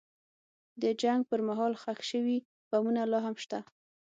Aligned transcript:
د 0.81 0.83
جنګ 1.01 1.21
پر 1.29 1.39
مهال 1.47 1.73
ښخ 1.81 1.99
شوي 2.11 2.37
بمونه 2.69 3.01
لا 3.11 3.19
هم 3.25 3.35
شته. 3.43 3.59